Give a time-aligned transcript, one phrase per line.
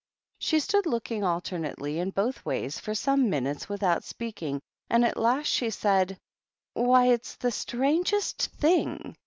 [0.39, 5.15] She stood looking alter* nately in both ways for some minutes without speaking, and at
[5.15, 6.17] last she said,
[6.73, 9.15] "Why, it's the strangest thing!